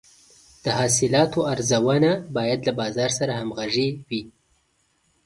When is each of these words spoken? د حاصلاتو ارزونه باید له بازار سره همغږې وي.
د 0.63 0.65
حاصلاتو 0.77 1.39
ارزونه 1.53 2.11
باید 2.35 2.59
له 2.67 2.71
بازار 2.79 3.11
سره 3.19 3.31
همغږې 3.39 3.87
وي. 4.07 4.21